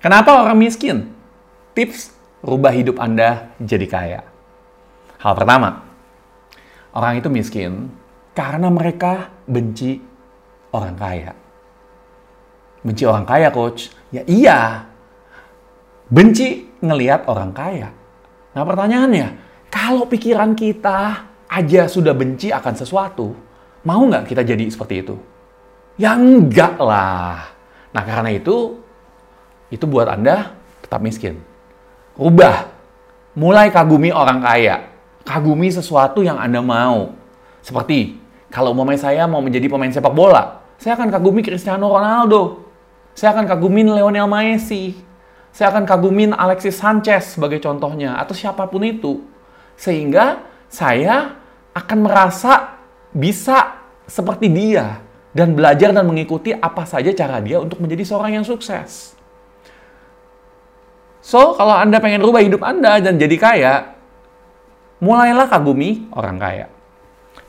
Kenapa 0.00 0.44
orang 0.44 0.60
miskin? 0.60 1.12
Tips 1.72 2.12
rubah 2.44 2.72
hidup 2.72 3.00
Anda 3.00 3.52
jadi 3.58 3.86
kaya. 3.88 4.20
Hal 5.16 5.32
pertama, 5.32 5.82
orang 6.92 7.18
itu 7.18 7.28
miskin 7.32 7.88
karena 8.36 8.68
mereka 8.68 9.32
benci 9.48 9.98
orang 10.72 10.96
kaya. 10.96 11.32
Benci 12.84 13.02
orang 13.08 13.26
kaya, 13.26 13.48
coach? 13.50 13.90
Ya 14.14 14.22
iya. 14.28 14.86
Benci 16.06 16.70
ngelihat 16.78 17.26
orang 17.26 17.50
kaya. 17.50 17.90
Nah 18.54 18.62
pertanyaannya, 18.62 19.28
kalau 19.72 20.06
pikiran 20.06 20.54
kita 20.54 21.26
aja 21.50 21.90
sudah 21.90 22.14
benci 22.14 22.54
akan 22.54 22.74
sesuatu, 22.78 23.34
mau 23.82 24.00
nggak 24.06 24.30
kita 24.30 24.46
jadi 24.46 24.64
seperti 24.70 25.02
itu? 25.02 25.16
Ya 25.98 26.14
enggak 26.14 26.78
lah. 26.78 27.50
Nah 27.90 28.02
karena 28.06 28.30
itu, 28.30 28.85
itu 29.72 29.84
buat 29.84 30.06
Anda 30.06 30.54
tetap 30.82 31.02
miskin. 31.02 31.42
Rubah. 32.14 32.72
Mulai 33.36 33.68
kagumi 33.68 34.08
orang 34.14 34.40
kaya. 34.40 34.88
Kagumi 35.26 35.68
sesuatu 35.68 36.24
yang 36.24 36.40
Anda 36.40 36.64
mau. 36.64 37.12
Seperti, 37.60 38.16
kalau 38.48 38.72
umpamanya 38.72 39.10
saya 39.10 39.26
mau 39.28 39.44
menjadi 39.44 39.68
pemain 39.68 39.90
sepak 39.92 40.14
bola, 40.14 40.64
saya 40.78 40.96
akan 40.96 41.12
kagumi 41.12 41.42
Cristiano 41.42 41.90
Ronaldo. 41.90 42.64
Saya 43.16 43.32
akan 43.32 43.48
kagumin 43.48 43.88
Lionel 43.88 44.28
Messi. 44.28 44.92
Saya 45.50 45.72
akan 45.72 45.88
kagumin 45.88 46.36
Alexis 46.36 46.76
Sanchez 46.76 47.36
sebagai 47.36 47.58
contohnya. 47.64 48.20
Atau 48.20 48.36
siapa 48.36 48.68
pun 48.68 48.84
itu. 48.84 49.24
Sehingga 49.76 50.44
saya 50.68 51.36
akan 51.72 51.98
merasa 52.04 52.76
bisa 53.16 53.80
seperti 54.04 54.52
dia. 54.52 55.00
Dan 55.32 55.56
belajar 55.56 55.92
dan 55.92 56.04
mengikuti 56.04 56.52
apa 56.52 56.84
saja 56.84 57.08
cara 57.12 57.40
dia 57.40 57.60
untuk 57.60 57.80
menjadi 57.80 58.04
seorang 58.04 58.40
yang 58.40 58.44
sukses. 58.44 59.15
So, 61.26 61.58
kalau 61.58 61.74
Anda 61.74 61.98
pengen 61.98 62.22
rubah 62.22 62.38
hidup 62.38 62.62
Anda 62.62 63.02
dan 63.02 63.18
jadi 63.18 63.34
kaya, 63.34 63.98
mulailah 65.02 65.50
kagumi 65.50 66.06
orang 66.14 66.38
kaya. 66.38 66.66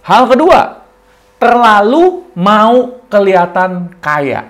Hal 0.01 0.25
kedua, 0.25 0.81
terlalu 1.37 2.25
mau 2.33 3.05
kelihatan 3.05 3.93
kaya. 4.01 4.49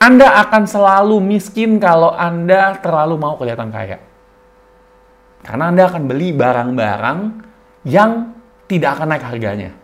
Anda 0.00 0.40
akan 0.40 0.64
selalu 0.64 1.20
miskin 1.20 1.76
kalau 1.76 2.16
Anda 2.16 2.80
terlalu 2.80 3.20
mau 3.20 3.36
kelihatan 3.36 3.68
kaya. 3.68 4.00
Karena 5.44 5.68
Anda 5.68 5.84
akan 5.84 6.02
beli 6.08 6.32
barang-barang 6.32 7.18
yang 7.84 8.40
tidak 8.72 8.96
akan 8.96 9.06
naik 9.12 9.24
harganya. 9.28 9.76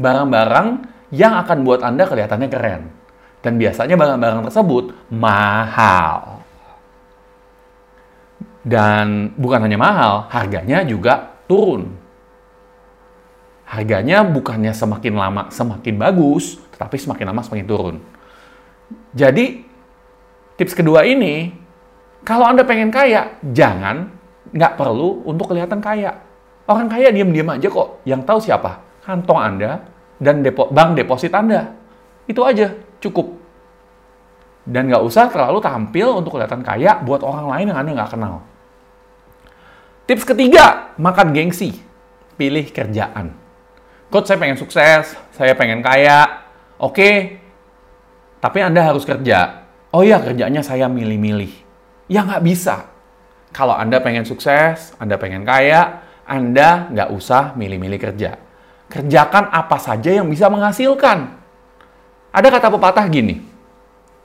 Barang-barang 0.00 0.68
yang 1.12 1.36
akan 1.44 1.60
buat 1.60 1.84
Anda 1.84 2.08
kelihatannya 2.08 2.48
keren. 2.48 3.03
Dan 3.44 3.60
biasanya 3.60 3.94
barang-barang 4.00 4.48
tersebut 4.48 4.96
mahal. 5.12 6.40
Dan 8.64 9.36
bukan 9.36 9.60
hanya 9.68 9.76
mahal, 9.76 10.24
harganya 10.32 10.80
juga 10.80 11.36
turun. 11.44 11.92
Harganya 13.68 14.24
bukannya 14.24 14.72
semakin 14.72 15.12
lama 15.12 15.42
semakin 15.52 16.00
bagus, 16.00 16.56
tetapi 16.72 16.96
semakin 16.96 17.28
lama 17.28 17.44
semakin 17.44 17.66
turun. 17.68 17.96
Jadi, 19.12 19.60
tips 20.56 20.72
kedua 20.72 21.04
ini, 21.04 21.52
kalau 22.24 22.48
Anda 22.48 22.64
pengen 22.64 22.88
kaya, 22.88 23.36
jangan, 23.44 24.08
nggak 24.56 24.80
perlu 24.80 25.28
untuk 25.28 25.52
kelihatan 25.52 25.84
kaya. 25.84 26.24
Orang 26.64 26.88
kaya 26.88 27.12
diam-diam 27.12 27.52
aja 27.52 27.68
kok. 27.68 28.00
Yang 28.08 28.20
tahu 28.24 28.38
siapa? 28.40 28.80
Kantong 29.04 29.36
Anda 29.36 29.84
dan 30.16 30.40
depo, 30.40 30.72
bank 30.72 30.96
deposit 30.96 31.36
Anda. 31.36 31.83
Itu 32.24 32.40
aja, 32.44 32.72
cukup. 33.00 33.36
Dan 34.64 34.88
nggak 34.88 35.04
usah 35.04 35.28
terlalu 35.28 35.60
tampil 35.60 36.24
untuk 36.24 36.36
kelihatan 36.36 36.64
kaya 36.64 36.96
buat 37.04 37.20
orang 37.20 37.46
lain 37.52 37.66
yang 37.72 37.78
Anda 37.84 37.90
nggak 38.00 38.12
kenal. 38.16 38.34
Tips 40.08 40.24
ketiga, 40.24 40.96
makan 40.96 41.36
gengsi. 41.36 41.76
Pilih 42.34 42.66
kerjaan. 42.72 43.36
Coach, 44.08 44.28
saya 44.28 44.40
pengen 44.40 44.58
sukses, 44.58 45.14
saya 45.36 45.52
pengen 45.54 45.84
kaya. 45.84 46.48
Oke, 46.80 47.40
tapi 48.40 48.58
Anda 48.64 48.82
harus 48.82 49.04
kerja. 49.06 49.68
Oh 49.94 50.02
iya, 50.02 50.18
kerjanya 50.18 50.64
saya 50.64 50.90
milih-milih. 50.90 51.52
Ya 52.08 52.26
nggak 52.26 52.44
bisa. 52.44 52.90
Kalau 53.54 53.76
Anda 53.76 54.02
pengen 54.02 54.26
sukses, 54.26 54.96
Anda 54.98 55.14
pengen 55.14 55.46
kaya, 55.46 56.04
anda 56.24 56.88
nggak 56.88 57.08
usah 57.12 57.52
milih-milih 57.52 58.00
kerja. 58.00 58.40
Kerjakan 58.88 59.52
apa 59.52 59.76
saja 59.76 60.08
yang 60.08 60.28
bisa 60.28 60.48
menghasilkan. 60.48 61.43
Ada 62.34 62.50
kata 62.50 62.66
pepatah 62.74 63.06
gini, 63.06 63.38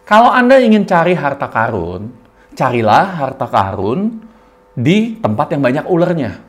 kalau 0.02 0.34
Anda 0.34 0.58
ingin 0.58 0.90
cari 0.90 1.14
harta 1.14 1.46
karun, 1.46 2.10
carilah 2.58 3.06
harta 3.22 3.46
karun 3.46 4.26
di 4.74 5.14
tempat 5.22 5.54
yang 5.54 5.62
banyak 5.62 5.86
ularnya. 5.86 6.42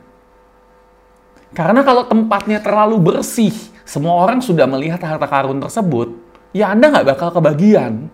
Karena 1.52 1.84
kalau 1.84 2.08
tempatnya 2.08 2.64
terlalu 2.64 2.96
bersih, 2.96 3.52
semua 3.84 4.16
orang 4.24 4.40
sudah 4.40 4.64
melihat 4.64 5.04
harta 5.04 5.28
karun 5.28 5.60
tersebut, 5.60 6.16
ya 6.56 6.72
Anda 6.72 6.96
nggak 6.96 7.06
bakal 7.12 7.28
kebagian. 7.36 8.08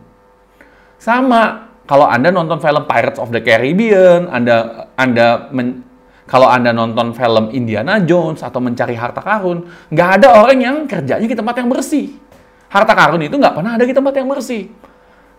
Sama, 0.98 1.70
kalau 1.86 2.10
Anda 2.10 2.34
nonton 2.34 2.58
film 2.58 2.82
Pirates 2.90 3.22
of 3.22 3.30
the 3.30 3.38
Caribbean, 3.38 4.26
Anda 4.26 4.90
Anda 4.98 5.46
men, 5.54 5.86
kalau 6.26 6.50
Anda 6.50 6.74
nonton 6.74 7.14
film 7.14 7.54
Indiana 7.54 8.02
Jones 8.02 8.42
atau 8.42 8.58
mencari 8.58 8.98
harta 8.98 9.22
karun, 9.22 9.70
nggak 9.94 10.10
ada 10.18 10.42
orang 10.42 10.58
yang 10.58 10.76
kerjanya 10.90 11.30
di 11.30 11.38
tempat 11.38 11.62
yang 11.62 11.70
bersih. 11.70 12.25
Harta 12.66 12.92
karun 12.98 13.22
itu 13.22 13.38
nggak 13.38 13.54
pernah 13.54 13.78
ada 13.78 13.84
di 13.86 13.94
tempat 13.94 14.14
yang 14.18 14.28
bersih. 14.30 14.68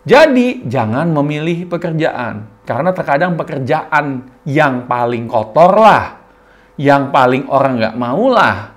Jadi, 0.07 0.63
jangan 0.63 1.11
memilih 1.11 1.67
pekerjaan. 1.67 2.63
Karena 2.63 2.95
terkadang 2.95 3.35
pekerjaan 3.35 4.23
yang 4.47 4.87
paling 4.87 5.27
kotor 5.27 5.75
lah, 5.75 6.23
yang 6.79 7.11
paling 7.11 7.47
orang 7.51 7.75
nggak 7.75 7.95
mau 7.99 8.31
lah, 8.31 8.71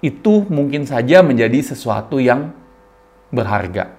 itu 0.00 0.48
mungkin 0.48 0.88
saja 0.88 1.20
menjadi 1.20 1.60
sesuatu 1.60 2.16
yang 2.16 2.56
berharga. 3.28 3.92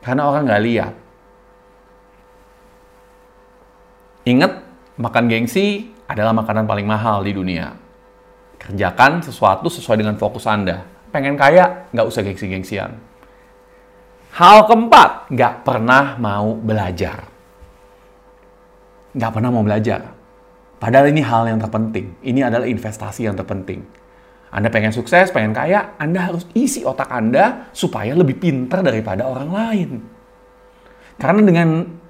Karena 0.00 0.28
orang 0.28 0.48
nggak 0.48 0.64
lihat. 0.64 0.94
Ingat, 4.24 4.52
makan 4.96 5.24
gengsi 5.28 5.92
adalah 6.08 6.32
makanan 6.32 6.64
paling 6.64 6.88
mahal 6.88 7.20
di 7.20 7.36
dunia. 7.36 7.76
Kerjakan 8.56 9.20
sesuatu 9.20 9.68
sesuai 9.68 10.00
dengan 10.00 10.16
fokus 10.16 10.48
Anda. 10.48 10.88
Pengen 11.12 11.36
kaya, 11.36 11.88
nggak 11.92 12.06
usah 12.08 12.24
gengsi-gengsian. 12.24 12.96
Hal 14.34 14.66
keempat, 14.66 15.30
nggak 15.30 15.62
pernah 15.62 16.18
mau 16.18 16.58
belajar. 16.58 17.22
Nggak 19.14 19.30
pernah 19.30 19.50
mau 19.54 19.62
belajar. 19.62 20.10
Padahal 20.82 21.14
ini 21.14 21.22
hal 21.22 21.46
yang 21.54 21.62
terpenting. 21.62 22.18
Ini 22.18 22.50
adalah 22.50 22.66
investasi 22.66 23.30
yang 23.30 23.38
terpenting. 23.38 23.86
Anda 24.50 24.74
pengen 24.74 24.90
sukses, 24.90 25.30
pengen 25.30 25.54
kaya, 25.54 25.94
Anda 26.02 26.30
harus 26.30 26.50
isi 26.50 26.82
otak 26.82 27.14
Anda 27.14 27.70
supaya 27.70 28.10
lebih 28.18 28.42
pintar 28.42 28.82
daripada 28.82 29.22
orang 29.22 29.50
lain. 29.54 29.90
Karena 31.14 31.40
dengan 31.46 31.68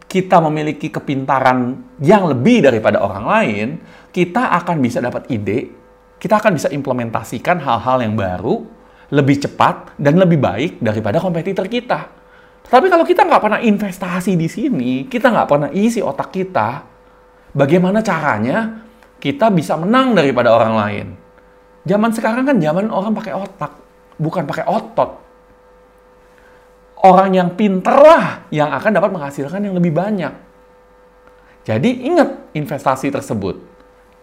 kita 0.09 0.41
memiliki 0.41 0.89
kepintaran 0.89 1.77
yang 2.01 2.25
lebih 2.25 2.65
daripada 2.65 3.05
orang 3.05 3.25
lain, 3.29 3.69
kita 4.09 4.49
akan 4.65 4.81
bisa 4.81 5.05
dapat 5.05 5.29
ide, 5.29 5.69
kita 6.17 6.41
akan 6.41 6.56
bisa 6.56 6.73
implementasikan 6.73 7.61
hal-hal 7.61 8.01
yang 8.01 8.17
baru, 8.17 8.65
lebih 9.15 9.39
cepat, 9.39 9.95
dan 9.95 10.19
lebih 10.19 10.43
baik 10.43 10.83
daripada 10.83 11.23
kompetitor 11.23 11.71
kita. 11.71 12.11
Tapi 12.67 12.91
kalau 12.91 13.07
kita 13.07 13.23
nggak 13.23 13.43
pernah 13.43 13.61
investasi 13.63 14.35
di 14.35 14.51
sini, 14.51 15.07
kita 15.07 15.31
nggak 15.31 15.47
pernah 15.47 15.71
isi 15.71 16.03
otak 16.03 16.35
kita, 16.35 16.83
bagaimana 17.55 18.03
caranya 18.03 18.83
kita 19.23 19.55
bisa 19.55 19.79
menang 19.79 20.19
daripada 20.19 20.51
orang 20.51 20.75
lain? 20.75 21.07
Zaman 21.87 22.11
sekarang 22.11 22.43
kan 22.43 22.57
zaman 22.59 22.91
orang 22.91 23.15
pakai 23.15 23.33
otak, 23.39 23.73
bukan 24.19 24.43
pakai 24.43 24.67
otot 24.67 25.25
orang 27.05 27.37
yang 27.37 27.49
pinter 27.53 27.93
lah 27.93 28.49
yang 28.49 28.73
akan 28.73 28.91
dapat 28.97 29.11
menghasilkan 29.12 29.61
yang 29.61 29.77
lebih 29.77 29.93
banyak. 29.93 30.33
Jadi 31.69 32.09
ingat 32.09 32.56
investasi 32.56 33.12
tersebut. 33.12 33.61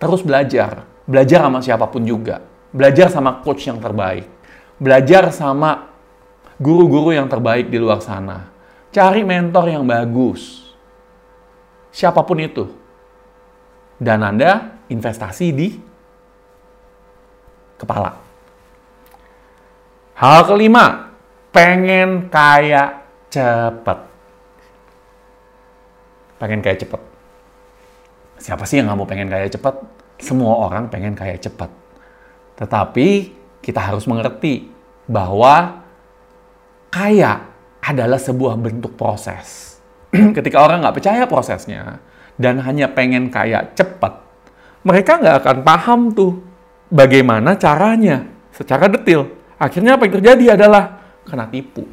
Terus 0.01 0.25
belajar. 0.25 0.89
Belajar 1.06 1.45
sama 1.45 1.62
siapa 1.62 1.86
pun 1.89 2.01
juga. 2.01 2.42
Belajar 2.74 3.13
sama 3.13 3.42
coach 3.45 3.69
yang 3.69 3.77
terbaik. 3.77 4.25
Belajar 4.81 5.30
sama 5.30 5.94
guru-guru 6.57 7.13
yang 7.13 7.30
terbaik 7.30 7.69
di 7.69 7.78
luar 7.78 8.01
sana. 8.01 8.50
Cari 8.89 9.22
mentor 9.22 9.69
yang 9.69 9.86
bagus. 9.86 10.74
Siapa 11.94 12.25
pun 12.25 12.42
itu. 12.42 12.66
Dan 14.01 14.25
Anda 14.25 14.81
investasi 14.89 15.48
di 15.54 15.78
kepala. 17.78 18.18
Hal 20.18 20.50
kelima, 20.50 21.13
pengen 21.54 22.30
kaya 22.34 23.06
cepet. 23.30 24.00
Pengen 26.42 26.62
kaya 26.66 26.77
cepet. 26.77 27.01
Siapa 28.42 28.66
sih 28.66 28.81
yang 28.81 28.89
nggak 28.89 28.98
mau 28.98 29.06
pengen 29.06 29.30
kaya 29.30 29.45
cepet? 29.45 29.75
Semua 30.18 30.57
orang 30.66 30.89
pengen 30.89 31.13
kaya 31.13 31.38
cepet. 31.38 31.69
Tetapi 32.57 33.07
kita 33.62 33.80
harus 33.80 34.10
mengerti 34.10 34.68
bahwa 35.06 35.86
kaya 36.90 37.48
adalah 37.81 38.18
sebuah 38.18 38.58
bentuk 38.58 38.94
proses. 38.98 39.78
Ketika 40.38 40.62
orang 40.62 40.86
nggak 40.86 40.98
percaya 41.02 41.24
prosesnya 41.25 42.02
dan 42.36 42.60
hanya 42.62 42.92
pengen 42.92 43.30
kaya 43.34 43.69
cepat, 43.74 44.22
mereka 44.86 45.22
nggak 45.22 45.38
akan 45.46 45.58
paham 45.62 46.02
tuh 46.12 46.42
bagaimana 46.90 47.56
caranya 47.56 48.28
secara 48.54 48.90
detail. 48.92 49.30
Akhirnya 49.62 49.96
apa 49.96 50.10
yang 50.10 50.16
terjadi 50.19 50.46
adalah 50.58 51.00
kena 51.25 51.46
tipu. 51.48 51.86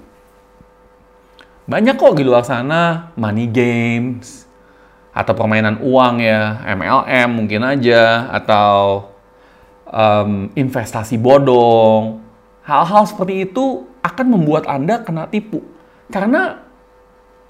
Banyak 1.69 2.00
kok 2.00 2.17
di 2.17 2.25
luar 2.25 2.49
sana 2.49 3.12
money 3.12 3.44
games 3.44 4.49
atau 5.12 5.37
permainan 5.37 5.85
uang 5.85 6.25
ya, 6.25 6.65
MLM 6.65 7.29
mungkin 7.29 7.61
aja 7.61 8.32
atau 8.32 9.05
um, 9.93 10.52
investasi 10.52 11.17
bodong. 11.20 12.20
Hal-hal 12.64 13.08
seperti 13.08 13.49
itu 13.49 13.88
akan 14.05 14.26
membuat 14.29 14.69
Anda 14.69 15.00
kena 15.00 15.25
tipu 15.29 15.64
karena 16.12 16.61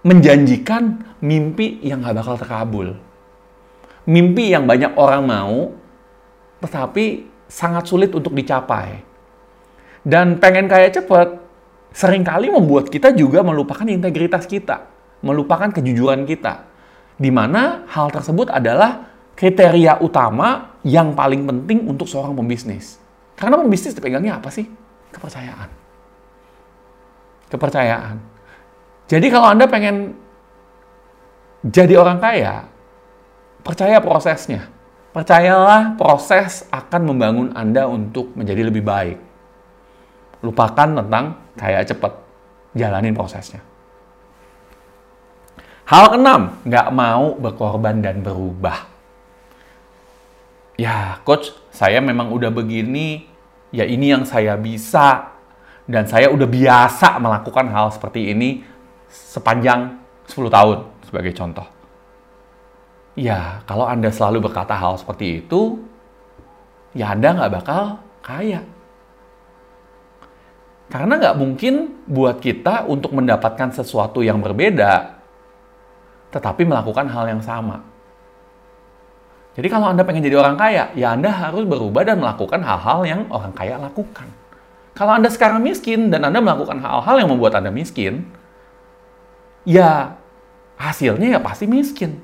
menjanjikan 0.06 1.18
mimpi 1.18 1.82
yang 1.82 2.06
gak 2.06 2.16
bakal 2.22 2.38
terkabul. 2.38 2.88
Mimpi 4.08 4.54
yang 4.54 4.64
banyak 4.64 4.96
orang 4.96 5.22
mau, 5.26 5.56
tetapi 6.64 7.28
sangat 7.50 7.84
sulit 7.84 8.14
untuk 8.14 8.32
dicapai. 8.32 9.04
Dan 10.00 10.40
pengen 10.40 10.70
kaya 10.70 10.88
cepet, 10.88 11.36
sering 11.92 12.24
kali 12.24 12.48
membuat 12.48 12.88
kita 12.88 13.12
juga 13.12 13.44
melupakan 13.44 13.84
integritas 13.84 14.48
kita, 14.48 14.88
melupakan 15.20 15.68
kejujuran 15.68 16.24
kita. 16.24 16.64
Di 17.18 17.28
mana 17.28 17.84
hal 17.90 18.08
tersebut 18.14 18.48
adalah 18.48 19.10
kriteria 19.34 20.00
utama 20.00 20.77
yang 20.88 21.12
paling 21.12 21.44
penting 21.44 21.84
untuk 21.84 22.08
seorang 22.08 22.32
pembisnis. 22.32 22.96
Karena 23.36 23.60
pembisnis 23.60 23.92
dipegangnya 23.92 24.40
apa 24.40 24.48
sih? 24.48 24.64
Kepercayaan. 25.12 25.68
Kepercayaan. 27.52 28.16
Jadi 29.08 29.26
kalau 29.28 29.52
Anda 29.52 29.68
pengen 29.68 30.16
jadi 31.60 32.00
orang 32.00 32.18
kaya, 32.24 32.64
percaya 33.60 34.00
prosesnya. 34.00 34.68
Percayalah 35.12 35.96
proses 35.96 36.64
akan 36.72 37.02
membangun 37.12 37.48
Anda 37.52 37.84
untuk 37.88 38.32
menjadi 38.36 38.68
lebih 38.68 38.84
baik. 38.84 39.18
Lupakan 40.40 41.04
tentang 41.04 41.36
kayak 41.58 41.88
cepet. 41.88 42.12
Jalanin 42.76 43.16
prosesnya. 43.16 43.64
Hal 45.88 46.12
keenam, 46.12 46.60
nggak 46.68 46.88
mau 46.92 47.32
berkorban 47.40 48.04
dan 48.04 48.20
berubah. 48.20 48.97
Ya, 50.78 51.18
coach, 51.26 51.50
saya 51.74 51.98
memang 51.98 52.30
udah 52.30 52.54
begini, 52.54 53.26
ya 53.74 53.82
ini 53.82 54.14
yang 54.14 54.22
saya 54.22 54.54
bisa, 54.54 55.34
dan 55.90 56.06
saya 56.06 56.30
udah 56.30 56.46
biasa 56.46 57.18
melakukan 57.18 57.66
hal 57.66 57.90
seperti 57.90 58.30
ini 58.30 58.62
sepanjang 59.10 59.98
10 60.30 60.46
tahun, 60.46 60.78
sebagai 61.02 61.34
contoh. 61.34 61.66
Ya, 63.18 63.66
kalau 63.66 63.90
Anda 63.90 64.14
selalu 64.14 64.46
berkata 64.46 64.78
hal 64.78 64.94
seperti 65.02 65.42
itu, 65.42 65.82
ya 66.94 67.10
Anda 67.10 67.34
nggak 67.34 67.52
bakal 67.58 67.98
kaya. 68.22 68.62
Karena 70.86 71.18
nggak 71.18 71.36
mungkin 71.42 72.06
buat 72.06 72.38
kita 72.38 72.86
untuk 72.86 73.18
mendapatkan 73.18 73.74
sesuatu 73.74 74.22
yang 74.22 74.38
berbeda, 74.38 75.18
tetapi 76.30 76.62
melakukan 76.62 77.10
hal 77.10 77.26
yang 77.26 77.42
sama. 77.42 77.97
Jadi 79.58 79.74
kalau 79.74 79.90
Anda 79.90 80.06
pengen 80.06 80.22
jadi 80.22 80.38
orang 80.38 80.54
kaya, 80.54 80.94
ya 80.94 81.18
Anda 81.18 81.34
harus 81.34 81.66
berubah 81.66 82.06
dan 82.06 82.22
melakukan 82.22 82.62
hal-hal 82.62 83.02
yang 83.02 83.20
orang 83.26 83.50
kaya 83.50 83.74
lakukan. 83.74 84.30
Kalau 84.94 85.18
Anda 85.18 85.34
sekarang 85.34 85.66
miskin 85.66 86.14
dan 86.14 86.22
Anda 86.22 86.38
melakukan 86.38 86.78
hal-hal 86.78 87.18
yang 87.18 87.26
membuat 87.34 87.58
Anda 87.58 87.74
miskin, 87.74 88.22
ya 89.66 90.14
hasilnya 90.78 91.34
ya 91.34 91.40
pasti 91.42 91.66
miskin. 91.66 92.22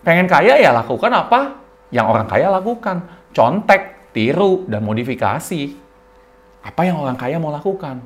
Pengen 0.00 0.24
kaya 0.24 0.56
ya 0.56 0.72
lakukan 0.72 1.12
apa 1.12 1.60
yang 1.92 2.08
orang 2.08 2.24
kaya 2.24 2.48
lakukan. 2.48 3.04
Contek, 3.36 4.08
tiru, 4.16 4.64
dan 4.64 4.80
modifikasi 4.80 5.76
apa 6.64 6.80
yang 6.88 6.96
orang 7.04 7.20
kaya 7.20 7.36
mau 7.36 7.52
lakukan. 7.52 8.00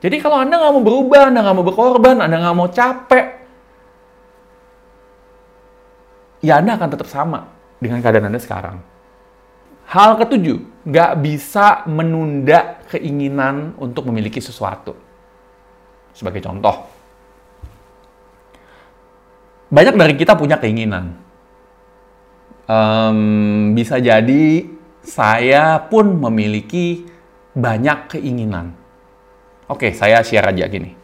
Jadi 0.00 0.16
kalau 0.16 0.40
Anda 0.40 0.56
nggak 0.56 0.72
mau 0.72 0.80
berubah, 0.80 1.28
Anda 1.28 1.44
nggak 1.44 1.56
mau 1.60 1.66
berkorban, 1.68 2.24
Anda 2.24 2.40
nggak 2.40 2.56
mau 2.56 2.72
capek, 2.72 3.26
ya 6.40 6.56
Anda 6.56 6.80
akan 6.80 6.88
tetap 6.88 7.12
sama 7.12 7.61
dengan 7.82 7.98
keadaan 7.98 8.30
Anda 8.30 8.38
sekarang. 8.38 8.78
Hal 9.90 10.14
ketujuh, 10.22 10.86
nggak 10.86 11.12
bisa 11.18 11.82
menunda 11.90 12.78
keinginan 12.86 13.74
untuk 13.76 14.06
memiliki 14.06 14.38
sesuatu. 14.38 14.94
Sebagai 16.14 16.38
contoh, 16.40 16.86
banyak 19.68 19.98
dari 19.98 20.14
kita 20.14 20.38
punya 20.38 20.56
keinginan. 20.62 21.18
Um, 22.70 23.74
bisa 23.74 23.98
jadi 23.98 24.64
saya 25.02 25.82
pun 25.82 26.14
memiliki 26.14 27.04
banyak 27.52 28.16
keinginan. 28.16 28.72
Oke, 29.68 29.92
saya 29.92 30.22
share 30.24 30.52
aja 30.52 30.68
gini. 30.70 30.94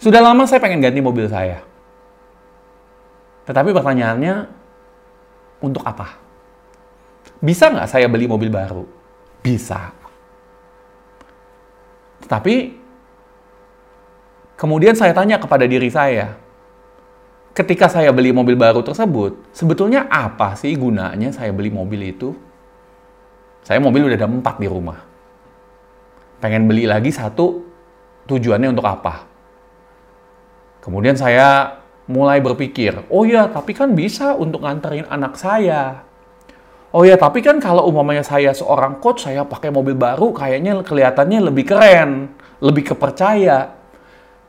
Sudah 0.00 0.20
lama 0.20 0.44
saya 0.44 0.60
pengen 0.60 0.84
ganti 0.84 1.00
mobil 1.00 1.24
saya. 1.32 1.64
Tetapi 3.44 3.70
pertanyaannya, 3.76 4.34
untuk 5.60 5.84
apa? 5.84 6.16
Bisa 7.40 7.68
nggak 7.68 7.88
saya 7.88 8.06
beli 8.08 8.24
mobil 8.24 8.48
baru? 8.48 8.84
Bisa. 9.44 9.92
Tetapi, 12.24 12.54
kemudian 14.56 14.96
saya 14.96 15.12
tanya 15.12 15.36
kepada 15.36 15.68
diri 15.68 15.92
saya, 15.92 16.40
ketika 17.52 17.92
saya 17.92 18.08
beli 18.16 18.32
mobil 18.32 18.56
baru 18.56 18.80
tersebut, 18.80 19.36
sebetulnya 19.52 20.08
apa 20.08 20.56
sih 20.56 20.72
gunanya 20.72 21.28
saya 21.36 21.52
beli 21.52 21.68
mobil 21.68 22.00
itu? 22.00 22.32
Saya 23.64 23.80
mobil 23.80 24.08
udah 24.08 24.16
ada 24.16 24.28
empat 24.28 24.56
di 24.60 24.68
rumah. 24.68 25.00
Pengen 26.40 26.64
beli 26.64 26.88
lagi 26.88 27.12
satu, 27.12 27.60
tujuannya 28.28 28.72
untuk 28.72 28.84
apa? 28.88 29.24
Kemudian 30.80 31.16
saya 31.16 31.80
mulai 32.04 32.40
berpikir, 32.40 33.08
oh 33.08 33.24
ya, 33.24 33.48
tapi 33.48 33.72
kan 33.72 33.96
bisa 33.96 34.36
untuk 34.36 34.64
nganterin 34.64 35.08
anak 35.08 35.40
saya. 35.40 36.04
Oh 36.94 37.02
ya, 37.02 37.18
tapi 37.18 37.42
kan 37.42 37.58
kalau 37.58 37.90
umpamanya 37.90 38.22
saya 38.22 38.54
seorang 38.54 39.02
coach, 39.02 39.26
saya 39.26 39.42
pakai 39.42 39.74
mobil 39.74 39.98
baru, 39.98 40.30
kayaknya 40.30 40.78
kelihatannya 40.84 41.42
lebih 41.42 41.64
keren, 41.66 42.30
lebih 42.62 42.94
kepercaya. 42.94 43.82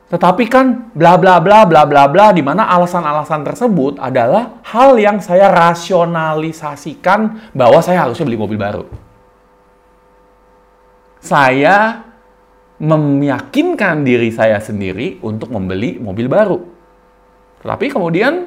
Tetapi 0.06 0.46
kan 0.46 0.94
bla 0.94 1.18
bla 1.18 1.42
bla 1.42 1.66
bla 1.66 1.82
bla 1.82 2.06
bla 2.06 2.30
di 2.30 2.38
mana 2.38 2.70
alasan-alasan 2.70 3.42
tersebut 3.42 3.98
adalah 3.98 4.62
hal 4.62 4.94
yang 4.94 5.18
saya 5.18 5.50
rasionalisasikan 5.50 7.50
bahwa 7.50 7.82
saya 7.82 8.06
harusnya 8.06 8.30
beli 8.30 8.38
mobil 8.38 8.54
baru 8.54 8.86
saya 11.26 12.06
meyakinkan 12.78 14.06
diri 14.06 14.30
saya 14.30 14.62
sendiri 14.62 15.18
untuk 15.26 15.50
membeli 15.50 15.98
mobil 15.98 16.30
baru. 16.30 16.75
Tapi 17.66 17.90
kemudian 17.90 18.46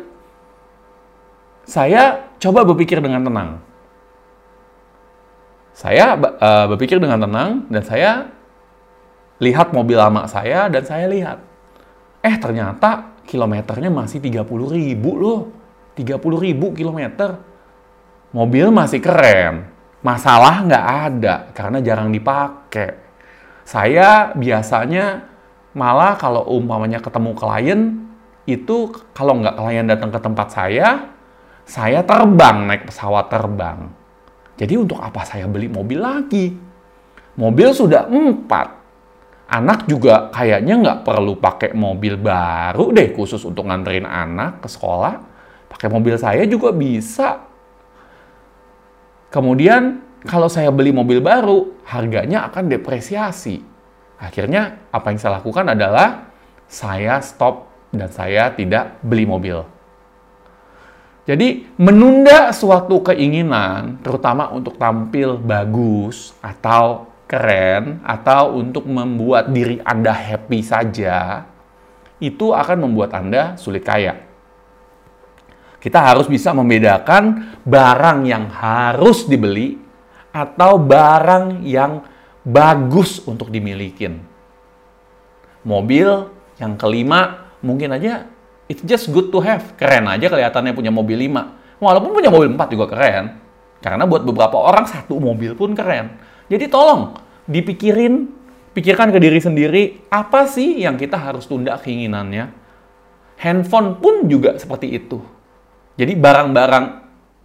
saya 1.67 2.31
coba 2.39 2.63
berpikir 2.63 3.03
dengan 3.03 3.27
tenang. 3.27 3.49
Saya 5.75 6.15
uh, 6.15 6.65
berpikir 6.71 6.99
dengan 6.99 7.23
tenang 7.23 7.67
dan 7.67 7.83
saya 7.83 8.11
lihat 9.39 9.71
mobil 9.75 9.99
lama 9.99 10.27
saya 10.27 10.71
dan 10.71 10.83
saya 10.87 11.05
lihat. 11.11 11.37
Eh 12.23 12.35
ternyata 12.39 13.19
kilometernya 13.27 13.91
masih 13.91 14.23
30 14.23 14.47
ribu 14.71 15.11
loh. 15.19 15.41
30 15.99 16.15
ribu 16.19 16.71
kilometer. 16.71 17.35
Mobil 18.31 18.71
masih 18.71 19.03
keren 19.03 19.79
masalah 19.99 20.63
nggak 20.63 20.85
ada 21.11 21.35
karena 21.51 21.77
jarang 21.83 22.09
dipakai. 22.11 22.95
Saya 23.67 24.33
biasanya 24.33 25.27
malah 25.75 26.17
kalau 26.17 26.47
umpamanya 26.49 26.97
ketemu 26.97 27.31
klien 27.37 27.79
itu 28.55 28.89
kalau 29.13 29.37
nggak 29.37 29.55
klien 29.57 29.85
datang 29.85 30.09
ke 30.09 30.19
tempat 30.21 30.47
saya, 30.49 31.11
saya 31.67 32.01
terbang 32.01 32.65
naik 32.65 32.89
pesawat 32.89 33.29
terbang. 33.29 33.89
Jadi 34.57 34.73
untuk 34.75 34.99
apa 34.99 35.23
saya 35.23 35.45
beli 35.45 35.69
mobil 35.69 36.01
lagi? 36.01 36.51
Mobil 37.37 37.69
sudah 37.71 38.09
empat. 38.09 38.81
Anak 39.49 39.89
juga 39.89 40.29
kayaknya 40.29 40.77
nggak 40.77 40.99
perlu 41.05 41.37
pakai 41.41 41.73
mobil 41.73 42.19
baru 42.19 42.93
deh 42.93 43.15
khusus 43.15 43.41
untuk 43.45 43.65
nganterin 43.65 44.05
anak 44.05 44.61
ke 44.61 44.67
sekolah. 44.69 45.15
Pakai 45.69 45.89
mobil 45.89 46.17
saya 46.17 46.45
juga 46.45 46.73
bisa 46.73 47.49
Kemudian 49.29 50.01
kalau 50.25 50.49
saya 50.49 50.73
beli 50.73 50.89
mobil 50.89 51.21
baru, 51.21 51.77
harganya 51.85 52.49
akan 52.49 52.65
depresiasi. 52.65 53.61
Akhirnya 54.19 54.83
apa 54.91 55.13
yang 55.13 55.19
saya 55.21 55.39
lakukan 55.39 55.69
adalah 55.69 56.27
saya 56.65 57.21
stop 57.23 57.68
dan 57.89 58.09
saya 58.13 58.53
tidak 58.53 59.01
beli 59.01 59.25
mobil. 59.25 59.65
Jadi 61.29 61.69
menunda 61.77 62.49
suatu 62.49 63.05
keinginan, 63.05 64.01
terutama 64.01 64.49
untuk 64.49 64.81
tampil 64.81 65.37
bagus 65.37 66.33
atau 66.41 67.05
keren 67.29 68.01
atau 68.01 68.57
untuk 68.57 68.89
membuat 68.89 69.53
diri 69.53 69.77
Anda 69.85 70.09
happy 70.09 70.59
saja, 70.65 71.45
itu 72.17 72.49
akan 72.49 72.89
membuat 72.89 73.13
Anda 73.13 73.53
sulit 73.61 73.85
kaya. 73.85 74.25
Kita 75.77 76.01
harus 76.01 76.25
bisa 76.25 76.51
membedakan 76.51 77.55
barang 77.61 78.19
yang 78.25 78.49
harus 78.49 79.29
dibeli 79.29 79.77
atau 80.33 80.81
barang 80.81 81.61
yang 81.63 82.03
bagus 82.41 83.21
untuk 83.23 83.53
dimiliki. 83.53 84.11
Mobil 85.61 86.09
yang 86.57 86.75
kelima 86.75 87.48
mungkin 87.61 87.95
aja 87.95 88.27
it's 88.69 88.83
just 88.85 89.09
good 89.09 89.29
to 89.33 89.39
have. 89.43 89.75
Keren 89.75 90.07
aja 90.07 90.29
kelihatannya 90.29 90.73
punya 90.75 90.91
mobil 90.93 91.19
lima. 91.19 91.57
Walaupun 91.79 92.11
punya 92.11 92.29
mobil 92.31 92.51
empat 92.51 92.71
juga 92.75 92.91
keren. 92.91 93.39
Karena 93.79 94.03
buat 94.03 94.27
beberapa 94.27 94.59
orang 94.59 94.83
satu 94.85 95.15
mobil 95.17 95.55
pun 95.55 95.71
keren. 95.71 96.19
Jadi 96.51 96.67
tolong 96.67 97.15
dipikirin, 97.47 98.27
pikirkan 98.75 99.15
ke 99.15 99.19
diri 99.23 99.39
sendiri, 99.39 99.83
apa 100.11 100.43
sih 100.43 100.83
yang 100.83 100.99
kita 100.99 101.15
harus 101.15 101.47
tunda 101.47 101.79
keinginannya? 101.79 102.51
Handphone 103.39 103.95
pun 104.03 104.27
juga 104.27 104.59
seperti 104.59 104.99
itu 104.99 105.23
jadi 105.99 106.15
barang-barang 106.15 106.85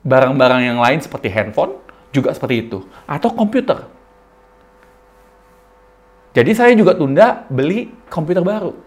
barang-barang 0.07 0.61
yang 0.63 0.79
lain 0.79 1.03
seperti 1.03 1.27
handphone 1.27 1.75
juga 2.15 2.31
seperti 2.31 2.71
itu 2.71 2.87
atau 3.03 3.35
komputer. 3.35 3.91
Jadi 6.39 6.51
saya 6.55 6.71
juga 6.79 6.95
tunda 6.95 7.43
beli 7.51 7.91
komputer 8.07 8.47
baru. 8.47 8.79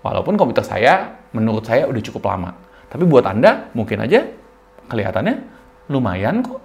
Walaupun 0.00 0.40
komputer 0.40 0.64
saya 0.64 1.20
menurut 1.36 1.64
saya 1.64 1.84
udah 1.84 2.02
cukup 2.02 2.32
lama. 2.32 2.56
Tapi 2.90 3.04
buat 3.04 3.24
Anda 3.28 3.68
mungkin 3.76 4.00
aja 4.02 4.24
kelihatannya 4.88 5.36
lumayan 5.92 6.40
kok. 6.42 6.60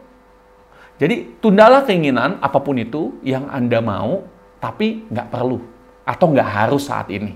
Jadi 0.95 1.43
tundalah 1.43 1.83
keinginan 1.83 2.39
apa 2.39 2.63
pun 2.63 2.79
itu 2.79 3.19
yang 3.21 3.51
Anda 3.51 3.83
mau 3.83 4.23
tapi 4.63 5.05
nggak 5.11 5.27
perlu 5.27 5.59
atau 6.07 6.25
nggak 6.31 6.49
harus 6.49 6.87
saat 6.87 7.11
ini. 7.11 7.35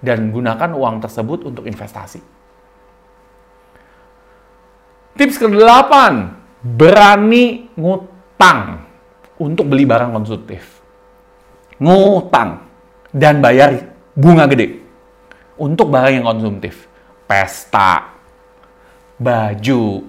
Dan 0.00 0.32
gunakan 0.32 0.76
uang 0.76 1.04
tersebut 1.04 1.44
untuk 1.44 1.68
investasi. 1.68 2.20
Tips 5.12 5.36
ke-8, 5.36 5.92
berani 6.64 7.68
ngutang 7.76 8.80
untuk 9.36 9.68
beli 9.68 9.84
barang 9.84 10.16
konsumtif. 10.16 10.80
Ngutang 11.76 12.64
dan 13.12 13.44
bayar 13.44 13.92
bunga 14.16 14.48
gede 14.48 14.79
untuk 15.60 15.92
barang 15.92 16.16
yang 16.16 16.26
konsumtif. 16.26 16.88
Pesta, 17.28 18.16
baju, 19.20 20.02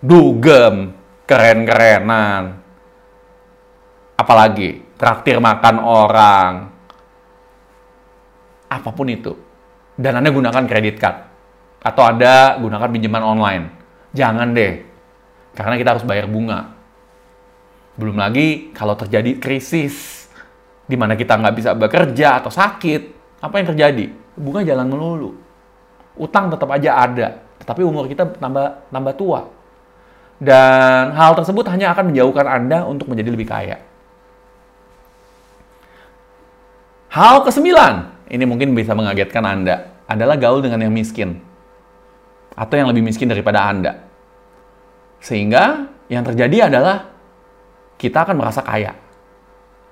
dugem, 0.00 0.94
keren-kerenan. 1.26 2.62
Apalagi 4.16 4.80
traktir 4.96 5.42
makan 5.42 5.76
orang. 5.82 6.52
Apa 8.70 8.90
pun 8.94 9.10
itu. 9.10 9.34
Dan 9.98 10.22
Anda 10.22 10.32
gunakan 10.32 10.64
kredit 10.64 10.96
card. 10.96 11.18
Atau 11.84 12.02
Anda 12.06 12.56
gunakan 12.56 12.88
pinjaman 12.88 13.22
online 13.26 13.64
Jangan 14.16 14.56
deh, 14.56 14.80
karena 15.52 15.76
kita 15.76 15.90
harus 15.92 16.04
bayar 16.08 16.24
bunga. 16.24 16.72
Belum 18.00 18.16
lagi 18.16 18.72
kalau 18.72 18.96
terjadi 18.96 19.36
krisis, 19.36 20.24
di 20.88 20.96
mana 20.96 21.12
kita 21.12 21.36
nggak 21.36 21.56
bisa 21.56 21.76
bekerja 21.76 22.40
atau 22.40 22.48
sakit, 22.48 23.02
apa 23.44 23.54
yang 23.60 23.68
terjadi? 23.76 24.06
Bunga 24.36 24.60
jalan 24.62 24.86
melulu. 24.86 25.30
Utang 26.16 26.52
tetap 26.52 26.68
aja 26.72 26.96
ada, 26.96 27.28
tetapi 27.60 27.80
umur 27.84 28.08
kita 28.08 28.24
tambah 28.36 28.88
tambah 28.88 29.14
tua. 29.16 29.48
Dan 30.36 31.16
hal 31.16 31.32
tersebut 31.32 31.64
hanya 31.72 31.96
akan 31.96 32.12
menjauhkan 32.12 32.44
Anda 32.44 32.84
untuk 32.84 33.08
menjadi 33.08 33.32
lebih 33.32 33.48
kaya. 33.48 33.80
Hal 37.08 37.40
kesembilan, 37.48 38.28
ini 38.28 38.44
mungkin 38.44 38.76
bisa 38.76 38.92
mengagetkan 38.92 39.40
Anda, 39.40 40.04
adalah 40.04 40.36
gaul 40.36 40.60
dengan 40.60 40.84
yang 40.84 40.92
miskin. 40.92 41.40
Atau 42.52 42.76
yang 42.76 42.92
lebih 42.92 43.00
miskin 43.00 43.32
daripada 43.32 43.64
Anda. 43.64 44.04
Sehingga 45.24 45.88
yang 46.12 46.24
terjadi 46.28 46.68
adalah 46.68 47.08
kita 47.96 48.28
akan 48.28 48.36
merasa 48.36 48.60
kaya. 48.60 48.92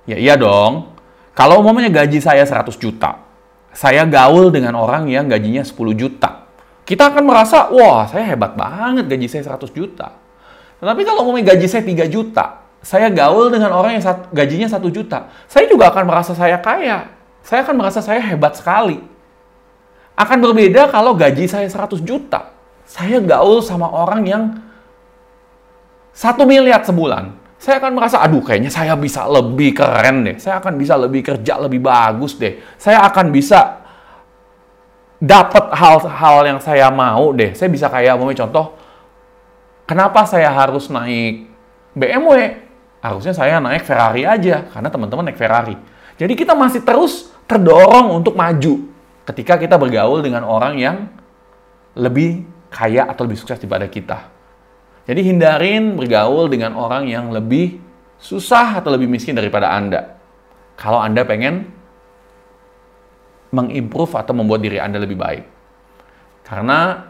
Ya 0.04 0.20
iya 0.20 0.36
dong. 0.36 0.92
Kalau 1.32 1.64
umumnya 1.64 1.88
gaji 1.88 2.20
saya 2.20 2.44
100 2.44 2.76
juta, 2.76 3.18
saya 3.74 4.06
gaul 4.06 4.54
dengan 4.54 4.78
orang 4.78 5.10
yang 5.10 5.26
gajinya 5.26 5.66
10 5.66 5.74
juta. 5.98 6.46
Kita 6.86 7.10
akan 7.10 7.26
merasa, 7.26 7.68
wah 7.74 8.06
saya 8.06 8.22
hebat 8.30 8.54
banget 8.54 9.10
gaji 9.10 9.26
saya 9.26 9.42
100 9.58 9.74
juta. 9.74 10.14
Tetapi 10.78 11.00
kalau 11.02 11.26
umumnya 11.26 11.52
gaji 11.52 11.66
saya 11.66 11.82
3 11.82 12.06
juta, 12.06 12.62
saya 12.84 13.10
gaul 13.10 13.50
dengan 13.50 13.74
orang 13.74 13.98
yang 13.98 14.04
gajinya 14.30 14.68
1 14.70 14.78
juta, 14.94 15.26
saya 15.50 15.66
juga 15.66 15.90
akan 15.90 16.04
merasa 16.06 16.32
saya 16.38 16.60
kaya. 16.62 17.10
Saya 17.44 17.60
akan 17.66 17.76
merasa 17.76 18.00
saya 18.00 18.22
hebat 18.24 18.56
sekali. 18.56 19.02
Akan 20.16 20.38
berbeda 20.40 20.88
kalau 20.88 21.12
gaji 21.12 21.44
saya 21.50 21.66
100 21.66 22.00
juta. 22.00 22.54
Saya 22.86 23.18
gaul 23.18 23.64
sama 23.64 23.90
orang 23.90 24.22
yang 24.24 24.42
satu 26.14 26.46
miliar 26.46 26.86
sebulan, 26.86 27.34
saya 27.58 27.80
akan 27.80 27.92
merasa, 27.96 28.20
aduh 28.20 28.44
kayaknya 28.44 28.68
saya 28.68 28.92
bisa 28.98 29.24
lebih 29.24 29.72
keren 29.72 30.26
deh. 30.26 30.36
Saya 30.36 30.60
akan 30.60 30.76
bisa 30.76 30.98
lebih 31.00 31.24
kerja 31.24 31.56
lebih 31.56 31.80
bagus 31.80 32.36
deh. 32.36 32.60
Saya 32.76 33.00
akan 33.08 33.32
bisa 33.32 33.80
dapat 35.22 35.72
hal-hal 35.72 36.44
yang 36.44 36.60
saya 36.60 36.92
mau 36.92 37.32
deh. 37.32 37.56
Saya 37.56 37.72
bisa 37.72 37.88
kayak, 37.88 38.20
mau 38.20 38.28
contoh, 38.28 38.76
kenapa 39.88 40.28
saya 40.28 40.52
harus 40.52 40.92
naik 40.92 41.48
BMW? 41.96 42.60
Harusnya 43.00 43.32
saya 43.32 43.60
naik 43.60 43.84
Ferrari 43.84 44.28
aja, 44.28 44.68
karena 44.68 44.88
teman-teman 44.92 45.32
naik 45.32 45.40
Ferrari. 45.40 45.76
Jadi 46.20 46.32
kita 46.36 46.52
masih 46.52 46.84
terus 46.84 47.32
terdorong 47.48 48.12
untuk 48.12 48.36
maju 48.36 48.92
ketika 49.24 49.56
kita 49.56 49.80
bergaul 49.80 50.20
dengan 50.20 50.44
orang 50.44 50.76
yang 50.76 50.96
lebih 51.96 52.44
kaya 52.68 53.06
atau 53.08 53.24
lebih 53.24 53.38
sukses 53.38 53.56
daripada 53.56 53.86
kita. 53.88 54.33
Jadi 55.04 55.20
hindarin 55.20 56.00
bergaul 56.00 56.48
dengan 56.48 56.72
orang 56.80 57.04
yang 57.04 57.28
lebih 57.28 57.76
susah 58.16 58.80
atau 58.80 58.88
lebih 58.96 59.04
miskin 59.04 59.36
daripada 59.36 59.68
Anda. 59.68 60.16
Kalau 60.80 60.96
Anda 60.96 61.28
pengen 61.28 61.68
mengimprove 63.52 64.16
atau 64.16 64.32
membuat 64.32 64.64
diri 64.64 64.80
Anda 64.80 64.96
lebih 64.96 65.20
baik. 65.20 65.44
Karena 66.44 67.04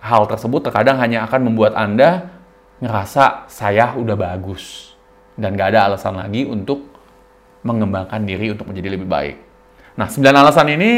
hal 0.00 0.22
tersebut 0.28 0.68
terkadang 0.68 1.00
hanya 1.00 1.24
akan 1.24 1.40
membuat 1.50 1.72
Anda 1.72 2.30
ngerasa 2.84 3.48
saya 3.48 3.96
udah 3.96 4.16
bagus. 4.16 4.92
Dan 5.40 5.56
gak 5.56 5.72
ada 5.72 5.88
alasan 5.88 6.20
lagi 6.20 6.44
untuk 6.44 6.84
mengembangkan 7.64 8.28
diri 8.28 8.52
untuk 8.52 8.68
menjadi 8.68 8.92
lebih 8.92 9.08
baik. 9.08 9.36
Nah, 9.96 10.08
sembilan 10.08 10.36
alasan 10.36 10.68
ini 10.68 10.92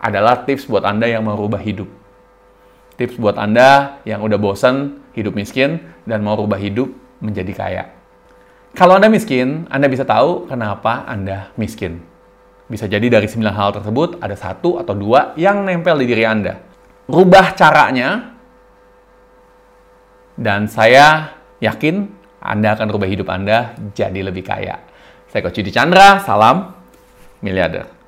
adalah 0.00 0.44
tips 0.44 0.68
buat 0.68 0.84
Anda 0.84 1.08
yang 1.08 1.24
merubah 1.24 1.60
hidup 1.60 1.99
tips 3.00 3.16
buat 3.16 3.40
Anda 3.40 4.04
yang 4.04 4.20
udah 4.20 4.36
bosan 4.36 5.00
hidup 5.16 5.32
miskin 5.32 5.80
dan 6.04 6.20
mau 6.20 6.36
rubah 6.36 6.60
hidup 6.60 6.92
menjadi 7.24 7.52
kaya. 7.56 7.84
Kalau 8.76 9.00
Anda 9.00 9.08
miskin, 9.08 9.64
Anda 9.72 9.88
bisa 9.88 10.04
tahu 10.04 10.44
kenapa 10.44 11.08
Anda 11.08 11.48
miskin. 11.56 12.04
Bisa 12.68 12.86
jadi 12.86 13.08
dari 13.08 13.26
9 13.26 13.50
hal 13.50 13.72
tersebut 13.74 14.20
ada 14.22 14.36
satu 14.36 14.78
atau 14.78 14.94
dua 14.94 15.34
yang 15.34 15.66
nempel 15.66 15.98
di 15.98 16.06
diri 16.06 16.22
Anda. 16.22 16.60
Rubah 17.10 17.58
caranya, 17.58 18.38
dan 20.38 20.70
saya 20.70 21.36
yakin 21.58 22.06
Anda 22.38 22.78
akan 22.78 22.86
rubah 22.94 23.10
hidup 23.10 23.26
Anda 23.28 23.74
jadi 23.92 24.22
lebih 24.22 24.46
kaya. 24.46 24.78
Saya 25.28 25.42
Coach 25.42 25.58
Yudi 25.58 25.74
Chandra, 25.74 26.22
salam 26.22 26.72
miliarder. 27.42 27.99